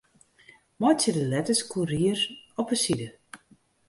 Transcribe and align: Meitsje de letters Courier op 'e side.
Meitsje 0.79 1.11
de 1.13 1.25
letters 1.31 1.61
Courier 1.71 2.21
op 2.61 2.69
'e 2.71 2.75
side. 2.83 3.07